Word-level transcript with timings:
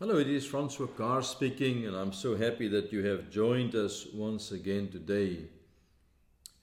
Hello, 0.00 0.18
it 0.18 0.28
is 0.28 0.44
Francois 0.44 0.88
Carr 0.88 1.22
speaking, 1.22 1.86
and 1.86 1.94
I'm 1.94 2.12
so 2.12 2.34
happy 2.34 2.66
that 2.66 2.92
you 2.92 3.04
have 3.04 3.30
joined 3.30 3.76
us 3.76 4.08
once 4.12 4.50
again 4.50 4.88
today. 4.88 5.44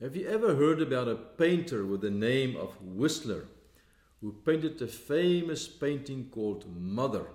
Have 0.01 0.17
you 0.17 0.27
ever 0.27 0.53
heard 0.53 0.81
about 0.81 1.07
a 1.07 1.15
painter 1.15 1.85
with 1.85 2.01
the 2.01 2.11
name 2.11 2.57
of 2.57 2.75
Whistler 2.81 3.45
who 4.19 4.33
painted 4.45 4.81
a 4.81 4.87
famous 4.87 5.65
painting 5.65 6.27
called 6.29 6.65
Mother? 6.75 7.27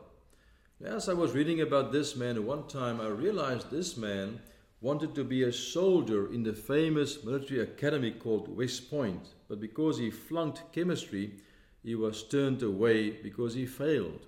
As 0.85 1.09
I 1.09 1.15
was 1.15 1.33
reading 1.33 1.63
about 1.63 1.93
this 1.93 2.15
man 2.15 2.45
one 2.45 2.69
time, 2.69 3.01
I 3.01 3.07
realized 3.07 3.71
this 3.71 3.97
man 3.97 4.41
wanted 4.83 5.15
to 5.15 5.25
be 5.25 5.45
a 5.45 5.51
soldier 5.51 6.31
in 6.31 6.43
the 6.43 6.53
famous 6.53 7.25
military 7.25 7.61
academy 7.61 8.11
called 8.11 8.55
West 8.55 8.91
Point, 8.91 9.29
but 9.49 9.63
because 9.63 9.97
he 9.97 10.11
flunked 10.11 10.75
chemistry, 10.75 11.41
he 11.83 11.95
was 11.95 12.23
turned 12.23 12.63
away 12.63 13.13
because 13.13 13.55
he 13.55 13.65
failed. 13.65 14.27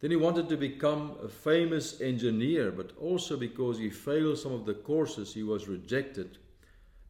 Then 0.00 0.10
he 0.10 0.16
wanted 0.16 0.48
to 0.48 0.56
become 0.56 1.16
a 1.22 1.28
famous 1.28 2.00
engineer, 2.00 2.70
but 2.70 2.92
also 3.00 3.36
because 3.36 3.78
he 3.78 3.90
failed 3.90 4.38
some 4.38 4.52
of 4.52 4.64
the 4.64 4.74
courses, 4.74 5.34
he 5.34 5.42
was 5.42 5.66
rejected. 5.66 6.38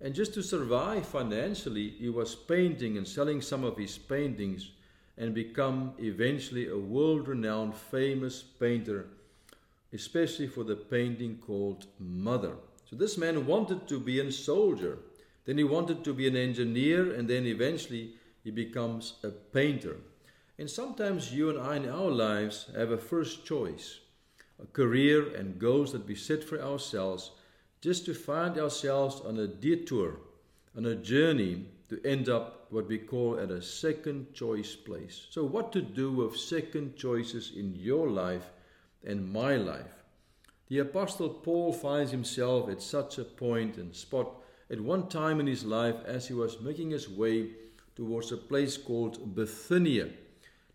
And 0.01 0.15
just 0.15 0.33
to 0.35 0.43
survive 0.43 1.07
financially, 1.07 1.91
he 1.91 2.09
was 2.09 2.35
painting 2.35 2.97
and 2.97 3.07
selling 3.07 3.43
some 3.43 3.65
of 3.65 3.77
his 3.77 3.98
paintings 3.98 4.71
and 5.19 5.35
become 5.35 5.93
eventually 5.98 6.69
a 6.69 6.79
world 6.79 7.29
renowned 7.29 7.75
famous 7.75 8.43
painter, 8.43 9.07
especially 9.93 10.47
for 10.47 10.65
the 10.65 10.77
painting 10.77 11.39
called 11.45 11.87
Mother. 11.98 12.55
So 12.89 12.97
this 12.97 13.19
man 13.19 13.45
wanted 13.45 13.87
to 13.89 13.98
be 13.98 14.20
a 14.20 14.33
soldier, 14.33 14.98
then 15.45 15.59
he 15.59 15.65
wanted 15.65 16.05
to 16.05 16.15
be 16.15 16.29
an 16.29 16.37
engineer, 16.37 17.12
and 17.12 17.29
then 17.29 17.45
eventually 17.47 18.15
he 18.45 18.51
becomes 18.51 19.15
a 19.23 19.31
painter. 19.31 19.97
And 20.59 20.69
sometimes 20.69 21.33
you 21.33 21.51
and 21.51 21.59
I 21.61 21.77
in 21.77 21.89
our 21.89 22.11
lives 22.11 22.67
have 22.77 22.91
a 22.91 22.98
first 22.98 23.45
choice, 23.47 24.01
a 24.61 24.67
career 24.67 25.33
and 25.37 25.59
goals 25.59 25.92
that 25.92 26.06
we 26.06 26.17
set 26.17 26.42
for 26.42 26.61
ourselves, 26.61 27.31
just 27.81 28.05
to 28.06 28.14
find 28.14 28.59
ourselves 28.59 29.20
on 29.20 29.39
a 29.39 29.47
detour, 29.47 30.19
on 30.77 30.84
a 30.86 30.97
journey 30.97 31.67
to 31.89 32.05
end 32.05 32.29
up 32.29 32.67
what 32.70 32.89
we 32.89 32.98
call 32.98 33.39
at 33.39 33.53
a 33.53 33.62
second 33.62 34.34
choice 34.34 34.75
place. 34.75 35.29
So, 35.31 35.45
what 35.45 35.73
to 35.73 35.81
do 35.81 36.12
with 36.12 36.36
second 36.36 36.97
choices 36.97 37.53
in 37.56 37.77
your 37.77 38.11
life 38.11 38.51
and 39.05 39.33
my 39.33 39.55
life? 39.56 40.03
The 40.67 40.81
Apostle 40.81 41.31
Paul 41.31 41.73
finds 41.73 42.11
himself 42.11 42.69
at 42.69 42.83
such 42.83 43.19
a 43.19 43.25
point 43.25 43.77
and 43.77 43.95
spot 43.95 44.42
at 44.70 44.81
one 44.81 45.09
time 45.09 45.39
in 45.39 45.47
his 45.47 45.64
life 45.64 45.97
as 46.05 46.27
he 46.27 46.34
was 46.34 46.61
making 46.61 46.91
his 46.91 47.09
way 47.09 47.51
towards 47.95 48.33
a 48.33 48.36
place 48.36 48.77
called 48.77 49.34
Bithynia. 49.36 50.11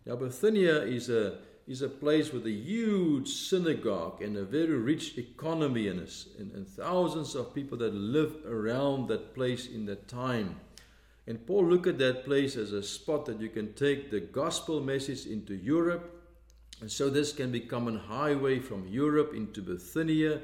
Now, 0.06 0.16
Bithynia 0.16 0.82
is 0.82 1.08
a, 1.08 1.38
is 1.66 1.80
a 1.80 1.88
place 1.88 2.32
with 2.32 2.46
a 2.46 2.50
huge 2.50 3.28
synagogue 3.28 4.20
and 4.20 4.36
a 4.36 4.44
very 4.44 4.76
rich 4.76 5.16
economy 5.16 5.88
and, 5.88 6.00
and, 6.38 6.52
and 6.52 6.68
thousands 6.68 7.34
of 7.34 7.54
people 7.54 7.78
that 7.78 7.94
live 7.94 8.36
around 8.46 9.08
that 9.08 9.34
place 9.34 9.66
in 9.66 9.86
that 9.86 10.06
time. 10.06 10.60
And 11.26 11.46
Paul 11.46 11.64
looked 11.64 11.86
at 11.86 11.98
that 11.98 12.26
place 12.26 12.56
as 12.56 12.72
a 12.72 12.82
spot 12.82 13.24
that 13.26 13.40
you 13.40 13.48
can 13.48 13.72
take 13.72 14.10
the 14.10 14.20
gospel 14.20 14.80
message 14.80 15.24
into 15.24 15.54
Europe. 15.54 16.10
And 16.82 16.92
so 16.92 17.08
this 17.08 17.32
can 17.32 17.50
become 17.50 17.88
a 17.88 17.98
highway 17.98 18.58
from 18.58 18.86
Europe 18.86 19.32
into 19.34 19.62
Bithynia. 19.62 20.42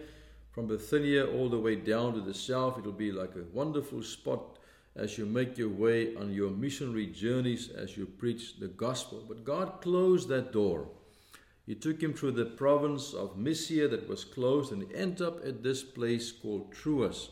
From 0.53 0.69
Bithynia 0.69 1.27
all 1.27 1.51
the 1.51 1.59
way 1.59 1.77
down 1.77 2.15
to 2.15 2.21
the 2.23 2.33
south, 2.33 2.79
it'll 2.79 2.93
be 2.93 3.13
like 3.13 3.35
a 3.37 3.45
wonderful 3.53 4.03
spot 4.03 4.59
as 4.97 5.17
you 5.17 5.27
make 5.27 5.57
your 5.57 5.69
way 5.69 6.15
on 6.17 6.33
your 6.33 6.51
missionary 6.51 7.07
journeys 7.07 7.71
as 7.71 7.97
you 7.97 8.07
preach 8.07 8.59
the 8.59 8.69
gospel. 8.69 9.25
But 9.27 9.45
God 9.45 9.81
closed 9.81 10.29
that 10.29 10.53
door. 10.53 10.89
He 11.67 11.75
took 11.75 12.03
him 12.03 12.13
through 12.13 12.33
the 12.33 12.47
province 12.47 13.15
of 13.15 13.37
Mysia 13.37 13.87
that 13.89 14.09
was 14.09 14.25
closed 14.25 14.73
and 14.73 14.83
he 14.83 14.95
ended 14.95 15.23
up 15.23 15.45
at 15.45 15.63
this 15.63 15.83
place 15.83 16.33
called 16.33 16.73
Troas. 16.73 17.31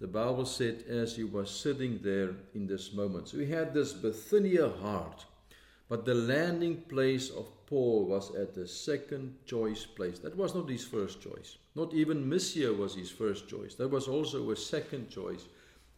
The 0.00 0.06
Bible 0.06 0.44
said 0.44 0.84
as 0.88 1.16
he 1.16 1.24
was 1.24 1.50
sitting 1.50 2.00
there 2.02 2.34
in 2.54 2.66
this 2.66 2.92
moment. 2.92 3.28
So 3.28 3.38
he 3.38 3.46
had 3.46 3.72
this 3.72 3.92
Bithynia 3.92 4.68
heart. 4.68 5.24
But 5.88 6.04
the 6.04 6.14
landing 6.14 6.82
place 6.82 7.30
of 7.30 7.46
Paul 7.66 8.06
was 8.06 8.34
at 8.34 8.54
the 8.54 8.66
second 8.66 9.36
choice 9.46 9.86
place. 9.86 10.18
That 10.18 10.36
was 10.36 10.54
not 10.54 10.68
his 10.68 10.84
first 10.84 11.20
choice. 11.20 11.56
Not 11.74 11.94
even 11.94 12.28
Mysia 12.28 12.72
was 12.72 12.94
his 12.94 13.10
first 13.10 13.48
choice. 13.48 13.74
That 13.76 13.88
was 13.88 14.08
also 14.08 14.50
a 14.50 14.56
second 14.56 15.10
choice. 15.10 15.44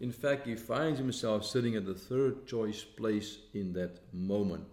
In 0.01 0.13
fact, 0.13 0.47
he 0.47 0.55
finds 0.55 0.99
himself 0.99 1.45
sitting 1.45 1.75
at 1.75 1.85
the 1.85 1.95
third 1.95 2.47
choice 2.47 2.85
place 2.85 3.39
in 3.53 3.73
that 3.73 3.99
moment. 4.13 4.65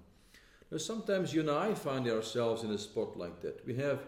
Now, 0.72 0.78
sometimes 0.78 1.34
you 1.34 1.42
and 1.42 1.50
I 1.50 1.74
find 1.74 2.08
ourselves 2.08 2.64
in 2.64 2.72
a 2.72 2.78
spot 2.78 3.18
like 3.18 3.42
that. 3.42 3.66
We 3.66 3.76
have, 3.76 4.02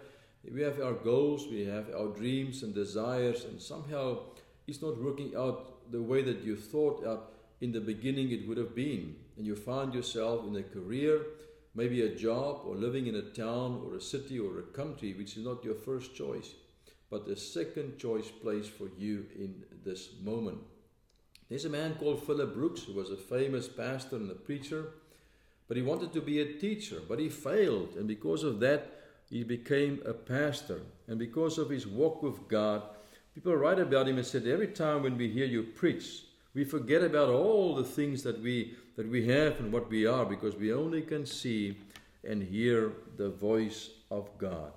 we 0.52 0.62
have 0.62 0.80
our 0.80 0.94
goals, 0.94 1.48
we 1.48 1.66
have 1.66 1.90
our 1.96 2.10
dreams 2.10 2.62
and 2.62 2.74
desires, 2.74 3.46
and 3.46 3.60
somehow 3.60 4.20
it's 4.68 4.82
not 4.82 5.02
working 5.02 5.34
out 5.36 5.92
the 5.92 6.02
way 6.02 6.22
that 6.22 6.44
you 6.44 6.56
thought 6.56 7.06
out 7.06 7.34
in 7.62 7.72
the 7.72 7.82
beginning 7.82 8.32
it 8.32 8.48
would 8.48 8.58
have 8.58 8.76
been. 8.76 9.16
And 9.38 9.46
you 9.46 9.56
find 9.56 9.94
yourself 9.94 10.46
in 10.46 10.56
a 10.56 10.64
career, 10.64 11.22
maybe 11.74 12.04
a 12.04 12.16
job, 12.16 12.62
or 12.66 12.76
living 12.76 13.08
in 13.08 13.16
a 13.16 13.22
town 13.22 13.82
or 13.86 13.96
a 13.96 14.02
city 14.02 14.40
or 14.40 14.60
a 14.60 14.64
country 14.64 15.14
which 15.14 15.38
is 15.38 15.44
not 15.44 15.64
your 15.64 15.76
first 15.76 16.16
choice, 16.16 16.54
but 17.10 17.26
the 17.26 17.36
second 17.36 17.98
choice 17.98 18.30
place 18.30 18.68
for 18.68 18.90
you 18.98 19.26
in 19.36 19.64
this 19.84 20.10
moment. 20.24 20.60
There's 21.50 21.66
a 21.66 21.70
man 21.70 21.96
called 21.96 22.26
Philip 22.26 22.54
Brooks 22.54 22.84
who 22.84 22.94
was 22.94 23.10
a 23.10 23.16
famous 23.16 23.68
pastor 23.68 24.18
and 24.18 24.30
a 24.30 24.36
preacher, 24.36 24.90
but 25.68 25.78
he 25.78 25.84
wanted 25.84 26.12
to 26.14 26.22
be 26.22 26.42
a 26.42 26.54
teacher, 26.54 27.02
but 27.08 27.20
he 27.20 27.30
failed, 27.30 27.96
and 27.98 28.08
because 28.08 28.44
of 28.44 28.60
that, 28.60 28.98
he 29.30 29.44
became 29.44 30.02
a 30.06 30.14
pastor. 30.14 30.82
And 31.08 31.20
because 31.20 31.58
of 31.58 31.70
his 31.70 31.88
walk 31.88 32.24
with 32.24 32.48
God, 32.48 32.84
people 33.34 33.56
write 33.56 33.80
about 33.80 34.08
him 34.08 34.18
and 34.18 34.26
said, 34.26 34.48
Every 34.48 34.68
time 34.68 35.04
when 35.04 35.18
we 35.18 35.30
hear 35.30 35.46
you 35.46 35.64
preach, 35.64 36.24
we 36.54 36.64
forget 36.64 37.04
about 37.04 37.30
all 37.30 37.76
the 37.76 37.84
things 37.84 38.24
that 38.24 38.42
we 38.42 38.76
that 38.96 39.08
we 39.08 39.28
have 39.28 39.60
and 39.60 39.72
what 39.72 39.90
we 39.90 40.08
are 40.08 40.26
because 40.26 40.56
we 40.56 40.74
only 40.74 41.04
can 41.04 41.26
see 41.26 41.78
and 42.24 42.42
hear 42.42 42.94
the 43.16 43.30
voice 43.30 43.92
of 44.10 44.28
God. 44.40 44.74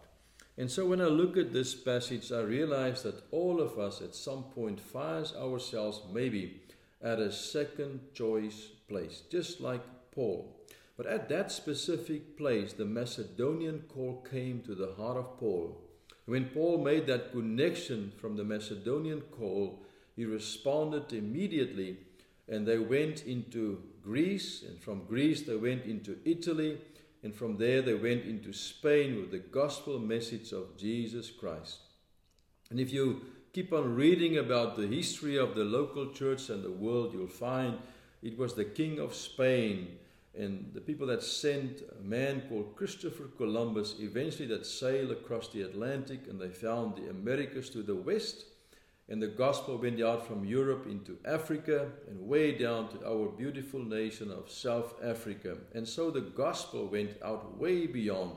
And 0.60 0.71
so 0.71 0.84
when 0.84 1.00
I 1.00 1.06
look 1.06 1.38
at 1.38 1.54
this 1.54 1.75
passage, 1.75 2.31
I 2.31 2.43
realize 2.43 3.03
that 3.04 3.22
all 3.31 3.62
of 3.62 3.78
us 3.78 4.03
at 4.03 4.15
some 4.15 4.43
point 4.43 4.78
find 4.78 5.26
ourselves 5.34 6.03
maybe 6.12 6.60
at 7.00 7.19
a 7.19 7.32
second 7.32 8.00
choice 8.12 8.66
place, 8.87 9.22
just 9.31 9.62
like 9.62 9.81
Paul. 10.12 10.54
But 10.99 11.06
at 11.06 11.31
that 11.31 11.50
specific 11.50 12.37
place, 12.37 12.75
the 12.75 12.84
Macedonian 12.84 13.84
call 13.88 14.22
came 14.31 14.60
to 14.66 14.75
the 14.75 14.93
heart 14.99 15.16
of 15.16 15.38
Paul. 15.38 15.81
When 16.26 16.50
Paul 16.50 16.84
made 16.84 17.06
that 17.06 17.32
connection 17.32 18.12
from 18.20 18.37
the 18.37 18.44
Macedonian 18.44 19.22
call, 19.22 19.82
he 20.15 20.26
responded 20.26 21.10
immediately 21.15 21.97
and 22.49 22.69
they 22.69 22.78
went 22.78 23.25
into 23.25 23.82
Greece, 24.03 24.62
and 24.69 24.78
from 24.78 25.06
Greece 25.06 25.41
they 25.41 25.56
went 25.56 25.87
into 25.87 26.19
Italy, 26.26 26.76
and 27.22 27.34
from 27.34 27.56
there 27.56 27.82
they 27.82 27.94
went 27.94 28.25
into 28.25 28.53
Spain 28.53 29.16
with 29.16 29.31
the 29.31 29.38
gospel 29.38 29.98
message 29.98 30.53
of 30.53 30.76
Jesus 30.76 31.31
Christ. 31.31 31.78
And 32.70 32.81
if 32.81 32.92
you 32.92 33.22
keep 33.53 33.72
on 33.72 33.94
reading 33.94 34.38
about 34.38 34.76
the 34.76 34.86
history 34.86 35.36
of 35.36 35.54
the 35.54 35.64
local 35.64 36.12
church 36.12 36.48
and 36.48 36.62
the 36.62 36.70
world, 36.70 37.12
you'll 37.12 37.26
find 37.26 37.78
it 38.22 38.38
was 38.38 38.54
the 38.54 38.64
King 38.64 38.98
of 38.98 39.14
Spain 39.14 39.98
and 40.38 40.70
the 40.72 40.81
people 40.81 41.06
that 41.08 41.22
sent 41.22 41.82
a 41.98 42.03
man 42.03 42.42
called 42.48 42.76
Christopher 42.76 43.25
Columbus 43.37 43.97
eventually 43.98 44.47
that 44.48 44.64
sailed 44.64 45.10
across 45.10 45.48
the 45.48 45.62
Atlantic 45.62 46.28
and 46.28 46.41
they 46.41 46.50
found 46.50 46.97
the 46.97 47.10
Americas 47.10 47.69
to 47.70 47.82
the 47.82 47.94
west. 47.94 48.44
And 49.10 49.21
the 49.21 49.26
gospel 49.26 49.76
went 49.76 50.00
out 50.00 50.25
from 50.25 50.44
Europe 50.44 50.87
into 50.87 51.19
Africa 51.25 51.88
and 52.09 52.28
way 52.28 52.53
down 52.53 52.88
to 52.91 53.04
our 53.04 53.28
beautiful 53.28 53.81
nation 53.81 54.31
of 54.31 54.48
South 54.48 54.94
Africa. 55.03 55.56
And 55.75 55.87
so 55.87 56.12
the 56.12 56.21
gospel 56.21 56.87
went 56.87 57.16
out 57.25 57.59
way 57.59 57.88
beyond 57.88 58.37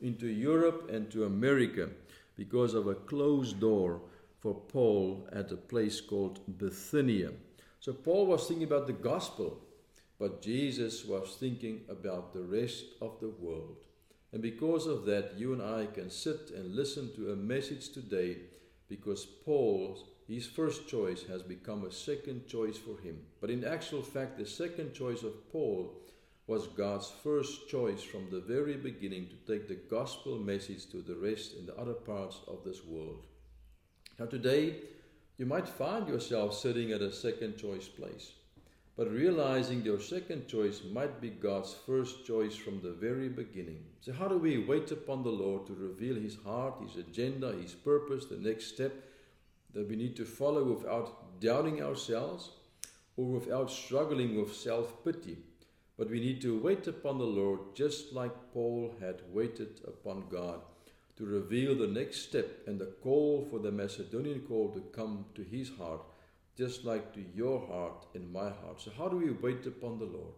into 0.00 0.26
Europe 0.26 0.88
and 0.90 1.10
to 1.10 1.26
America 1.26 1.90
because 2.36 2.72
of 2.72 2.86
a 2.86 2.94
closed 2.94 3.60
door 3.60 4.00
for 4.40 4.54
Paul 4.54 5.28
at 5.30 5.52
a 5.52 5.56
place 5.56 6.00
called 6.00 6.40
Bithynia. 6.56 7.32
So 7.80 7.92
Paul 7.92 8.26
was 8.26 8.46
thinking 8.46 8.66
about 8.66 8.86
the 8.86 8.94
gospel, 8.94 9.60
but 10.18 10.40
Jesus 10.40 11.04
was 11.04 11.36
thinking 11.38 11.82
about 11.90 12.32
the 12.32 12.42
rest 12.42 12.84
of 13.02 13.20
the 13.20 13.28
world. 13.28 13.76
And 14.32 14.40
because 14.40 14.86
of 14.86 15.04
that, 15.04 15.34
you 15.36 15.52
and 15.52 15.62
I 15.62 15.86
can 15.86 16.08
sit 16.08 16.50
and 16.54 16.74
listen 16.74 17.14
to 17.16 17.32
a 17.32 17.36
message 17.36 17.90
today 17.90 18.38
because 18.88 19.24
Paul's 19.24 20.04
his 20.28 20.46
first 20.46 20.86
choice 20.86 21.22
has 21.22 21.42
become 21.42 21.84
a 21.84 21.92
second 21.92 22.46
choice 22.46 22.76
for 22.76 23.00
him. 23.00 23.18
But 23.40 23.48
in 23.48 23.64
actual 23.64 24.02
fact, 24.02 24.36
the 24.36 24.44
second 24.44 24.92
choice 24.92 25.22
of 25.22 25.50
Paul 25.50 25.94
was 26.46 26.66
God's 26.66 27.10
first 27.22 27.68
choice 27.68 28.02
from 28.02 28.28
the 28.30 28.40
very 28.40 28.76
beginning 28.76 29.28
to 29.28 29.50
take 29.50 29.68
the 29.68 29.80
gospel 29.90 30.38
message 30.38 30.84
to 30.90 30.98
the 30.98 31.16
rest 31.16 31.54
in 31.58 31.64
the 31.64 31.76
other 31.76 31.94
parts 31.94 32.40
of 32.46 32.62
this 32.62 32.84
world. 32.84 33.26
Now, 34.18 34.26
today, 34.26 34.76
you 35.38 35.46
might 35.46 35.68
find 35.68 36.06
yourself 36.06 36.54
sitting 36.54 36.92
at 36.92 37.00
a 37.00 37.12
second 37.12 37.56
choice 37.56 37.88
place. 37.88 38.32
But 38.98 39.12
realizing 39.12 39.84
your 39.84 40.00
second 40.00 40.48
choice 40.48 40.80
might 40.92 41.20
be 41.20 41.30
God's 41.30 41.72
first 41.86 42.26
choice 42.26 42.56
from 42.56 42.80
the 42.80 42.90
very 42.90 43.28
beginning. 43.28 43.84
So, 44.00 44.12
how 44.12 44.26
do 44.26 44.36
we 44.36 44.58
wait 44.58 44.90
upon 44.90 45.22
the 45.22 45.30
Lord 45.30 45.68
to 45.68 45.72
reveal 45.74 46.16
His 46.16 46.36
heart, 46.44 46.82
His 46.82 46.96
agenda, 46.96 47.52
His 47.52 47.74
purpose, 47.74 48.24
the 48.24 48.36
next 48.36 48.74
step 48.74 48.92
that 49.72 49.88
we 49.88 49.94
need 49.94 50.16
to 50.16 50.24
follow 50.24 50.64
without 50.64 51.40
doubting 51.40 51.80
ourselves 51.80 52.50
or 53.16 53.26
without 53.26 53.70
struggling 53.70 54.36
with 54.36 54.52
self 54.52 55.04
pity? 55.04 55.38
But 55.96 56.10
we 56.10 56.18
need 56.18 56.40
to 56.42 56.58
wait 56.58 56.88
upon 56.88 57.18
the 57.18 57.24
Lord 57.24 57.76
just 57.76 58.12
like 58.12 58.52
Paul 58.52 58.96
had 59.00 59.22
waited 59.32 59.80
upon 59.86 60.24
God 60.28 60.60
to 61.18 61.24
reveal 61.24 61.76
the 61.76 61.86
next 61.86 62.22
step 62.22 62.66
and 62.66 62.80
the 62.80 62.92
call 63.02 63.46
for 63.48 63.60
the 63.60 63.70
Macedonian 63.70 64.40
call 64.40 64.70
to 64.70 64.80
come 64.92 65.24
to 65.36 65.44
his 65.44 65.70
heart 65.78 66.02
just 66.58 66.84
like 66.84 67.14
to 67.14 67.24
your 67.36 67.64
heart 67.68 68.06
and 68.14 68.32
my 68.32 68.50
heart. 68.50 68.80
So, 68.80 68.90
how 68.98 69.08
do 69.08 69.16
we 69.16 69.30
wait 69.30 69.64
upon 69.64 70.00
the 70.00 70.06
Lord? 70.06 70.34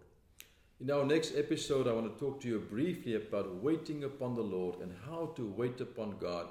In 0.79 0.91
our 0.91 1.05
next 1.05 1.35
episode, 1.35 1.89
I 1.89 1.95
want 1.95 2.13
to 2.13 2.21
talk 2.23 2.43
to 2.43 2.49
you 2.49 2.59
briefly 2.59 3.15
about 3.15 3.63
waiting 3.63 4.05
upon 4.05 4.35
the 4.35 4.43
Lord 4.43 4.81
and 4.81 4.93
how 5.07 5.33
to 5.37 5.47
wait 5.47 5.81
upon 5.81 6.19
God, 6.21 6.49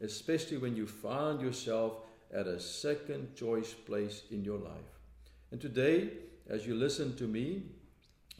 especially 0.00 0.56
when 0.56 0.74
you 0.74 0.86
find 0.86 1.42
yourself 1.42 1.98
at 2.32 2.46
a 2.46 2.58
second 2.58 3.36
choice 3.36 3.74
place 3.74 4.22
in 4.30 4.42
your 4.42 4.58
life. 4.58 4.98
And 5.52 5.60
today, 5.60 6.12
as 6.48 6.66
you 6.66 6.74
listen 6.74 7.14
to 7.16 7.24
me, 7.24 7.64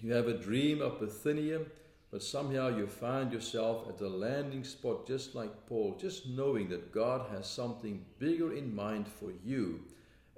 you 0.00 0.14
have 0.14 0.28
a 0.28 0.38
dream 0.38 0.80
of 0.80 0.98
Bithynia, 0.98 1.60
but 2.10 2.22
somehow 2.22 2.68
you 2.68 2.86
find 2.86 3.30
yourself 3.32 3.86
at 3.88 4.00
a 4.00 4.08
landing 4.08 4.64
spot 4.64 5.06
just 5.06 5.34
like 5.34 5.66
Paul, 5.66 5.98
just 6.00 6.26
knowing 6.26 6.70
that 6.70 6.90
God 6.90 7.28
has 7.32 7.46
something 7.46 8.02
bigger 8.18 8.54
in 8.54 8.74
mind 8.74 9.06
for 9.06 9.30
you 9.44 9.80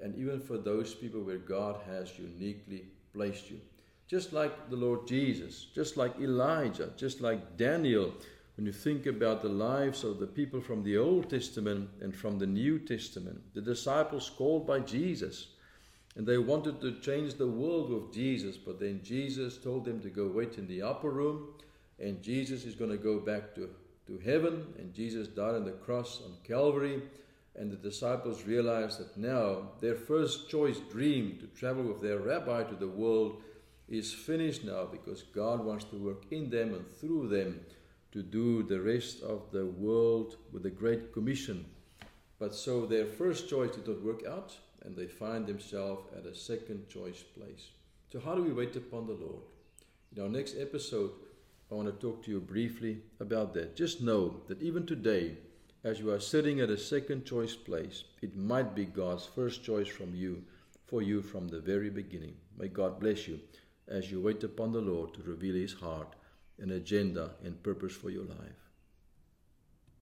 and 0.02 0.16
even 0.16 0.40
for 0.40 0.58
those 0.58 0.94
people 0.94 1.20
where 1.20 1.38
God 1.38 1.81
has 1.88 2.19
uniquely 2.19 2.87
placed 3.14 3.50
you. 3.50 3.60
Just 4.08 4.32
like 4.32 4.69
the 4.69 4.76
Lord 4.76 5.06
Jesus, 5.06 5.69
just 5.75 5.96
like 5.96 6.20
Elijah, 6.20 6.90
just 6.96 7.20
like 7.20 7.56
Daniel, 7.56 8.12
when 8.56 8.66
you 8.66 8.72
think 8.72 9.06
about 9.06 9.40
the 9.40 9.49
lives 9.49 10.04
of 10.04 10.19
the 10.19 10.26
people 10.26 10.60
from 10.60 10.82
the 10.82 10.99
Old 10.99 11.31
Testament 11.31 11.88
and 12.02 12.14
from 12.14 12.38
the 12.38 12.46
New 12.46 12.78
Testament, 12.78 13.40
the 13.54 13.62
disciples 13.62 14.31
called 14.37 14.66
by 14.66 14.81
Jesus, 14.81 15.49
and 16.16 16.26
they 16.26 16.37
wanted 16.37 16.81
to 16.82 17.00
change 17.00 17.34
the 17.34 17.46
world 17.46 17.90
with 17.90 18.12
Jesus, 18.12 18.58
but 18.58 18.78
then 18.78 19.00
Jesus 19.02 19.56
told 19.56 19.87
them 19.87 20.00
to 20.00 20.10
go 20.10 20.26
wait 20.26 20.58
in 20.58 20.66
the 20.66 20.82
upper 20.82 21.10
room, 21.10 21.55
and 21.98 22.22
Jesus 22.22 22.64
is 22.64 22.75
going 22.75 22.90
to 22.90 22.98
go 22.98 23.19
back 23.19 23.55
to, 23.55 23.70
to 24.06 24.19
heaven, 24.19 24.66
and 24.78 24.93
Jesus 24.93 25.28
died 25.28 25.55
on 25.55 25.64
the 25.64 25.70
cross 25.70 26.20
on 26.22 26.37
Calvary 26.44 27.00
and 27.54 27.70
the 27.70 27.76
disciples 27.76 28.44
realize 28.44 28.99
that 28.99 29.16
now 29.16 29.69
their 29.81 29.94
first 29.94 30.49
choice 30.49 30.78
dream 30.90 31.38
to 31.40 31.46
travel 31.49 31.84
with 31.84 32.00
their 32.00 32.19
rabbi 32.19 32.62
to 32.62 32.75
the 32.75 32.88
world 32.88 33.43
is 33.88 34.12
finished 34.12 34.64
now 34.64 34.87
because 34.90 35.22
God 35.22 35.64
wants 35.64 35.84
to 35.87 35.96
work 35.96 36.25
in 36.31 36.49
them 36.49 36.75
and 36.75 36.90
through 36.96 37.28
them 37.28 37.60
to 38.12 38.22
do 38.22 38.62
the 38.62 38.81
rest 38.81 39.22
of 39.22 39.50
the 39.52 39.66
world 39.66 40.37
with 40.52 40.62
the 40.62 40.70
Great 40.70 41.12
Commission. 41.12 41.64
But 42.38 42.54
so 42.54 42.87
their 42.87 43.06
first 43.06 43.49
choice 43.49 43.75
did 43.75 43.87
not 43.87 44.02
work 44.02 44.25
out 44.26 44.56
and 44.84 44.96
they 44.96 45.06
find 45.06 45.46
themselves 45.46 46.08
at 46.16 46.26
a 46.26 46.34
second 46.34 46.88
choice 46.88 47.22
place. 47.22 47.70
So, 48.12 48.20
how 48.20 48.34
do 48.34 48.43
we 48.43 48.52
wait 48.52 48.76
upon 48.76 49.06
the 49.06 49.14
Lord? 49.14 49.43
In 50.14 50.22
our 50.22 50.28
next 50.28 50.56
episode, 50.58 51.12
I 51.70 51.75
want 51.75 51.88
to 51.88 52.06
talk 52.06 52.22
to 52.25 52.31
you 52.31 52.40
briefly 52.40 52.98
about 53.20 53.55
that. 53.55 53.76
Just 53.76 54.02
know 54.02 54.43
that 54.48 54.60
even 54.60 54.84
today, 54.84 55.38
as 55.84 55.99
you 55.99 56.11
are 56.11 56.20
sitting 56.20 56.61
at 56.61 56.70
a 56.70 56.79
second 56.79 57.25
choice 57.25 57.56
place, 57.56 58.05
it 58.20 58.37
might 58.37 58.75
be 58.75 58.84
God's 58.84 59.26
first 59.26 59.64
choice 59.64 59.88
from 59.88 60.14
you, 60.14 60.44
for 60.87 61.02
you 61.02 61.23
from 61.23 61.49
the 61.49 61.61
very 61.61 61.90
beginning. 61.90 62.37
May 62.56 62.69
God 62.69 63.00
bless 63.00 63.26
you 63.26 63.40
as 63.88 64.11
you 64.11 64.20
wait 64.20 64.44
upon 64.44 64.73
the 64.73 64.81
Lord 64.81 65.14
to 65.14 65.23
reveal 65.23 65.55
His 65.55 65.73
heart, 65.73 66.14
an 66.58 66.70
agenda, 66.70 67.32
and 67.44 67.62
purpose 67.62 67.94
for 67.94 68.11
your 68.11 68.25
life. 68.25 68.62